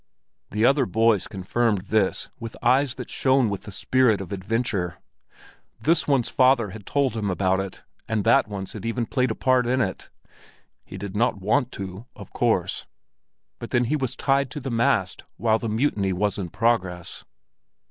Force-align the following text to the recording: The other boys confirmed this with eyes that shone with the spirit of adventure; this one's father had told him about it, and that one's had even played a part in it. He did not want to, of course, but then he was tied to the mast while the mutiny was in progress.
The 0.49 0.65
other 0.65 0.87
boys 0.87 1.27
confirmed 1.27 1.81
this 1.89 2.27
with 2.39 2.57
eyes 2.63 2.95
that 2.95 3.11
shone 3.11 3.49
with 3.51 3.65
the 3.65 3.71
spirit 3.71 4.19
of 4.19 4.31
adventure; 4.33 4.97
this 5.79 6.07
one's 6.07 6.27
father 6.27 6.71
had 6.71 6.87
told 6.87 7.15
him 7.15 7.29
about 7.29 7.59
it, 7.59 7.83
and 8.07 8.23
that 8.23 8.47
one's 8.47 8.73
had 8.73 8.83
even 8.83 9.05
played 9.05 9.29
a 9.29 9.35
part 9.35 9.67
in 9.67 9.79
it. 9.79 10.09
He 10.83 10.97
did 10.97 11.15
not 11.15 11.39
want 11.39 11.71
to, 11.73 12.07
of 12.15 12.33
course, 12.33 12.87
but 13.59 13.69
then 13.69 13.83
he 13.83 13.95
was 13.95 14.15
tied 14.15 14.49
to 14.49 14.59
the 14.59 14.71
mast 14.71 15.23
while 15.37 15.59
the 15.59 15.69
mutiny 15.69 16.13
was 16.13 16.39
in 16.39 16.49
progress. 16.49 17.23